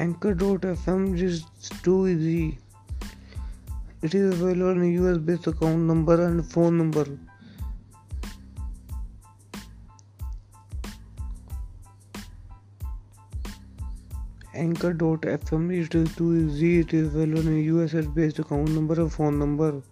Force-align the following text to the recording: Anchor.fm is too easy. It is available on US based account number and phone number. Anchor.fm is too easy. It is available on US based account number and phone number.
Anchor.fm 0.00 1.20
is 1.20 1.44
too 1.82 2.06
easy. 2.06 2.56
It 4.00 4.14
is 4.14 4.40
available 4.40 4.70
on 4.70 4.92
US 4.92 5.18
based 5.18 5.48
account 5.48 5.80
number 5.80 6.24
and 6.24 6.46
phone 6.46 6.78
number. 6.78 7.04
Anchor.fm 14.54 15.64
is 15.76 15.88
too 15.88 16.34
easy. 16.36 16.78
It 16.78 16.94
is 16.94 17.12
available 17.12 17.48
on 17.48 17.56
US 17.56 18.06
based 18.06 18.38
account 18.38 18.70
number 18.70 19.00
and 19.00 19.12
phone 19.12 19.36
number. 19.40 19.82